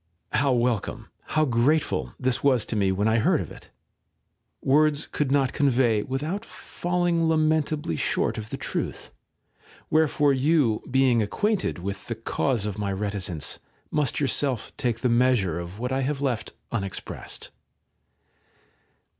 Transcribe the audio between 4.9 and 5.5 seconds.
could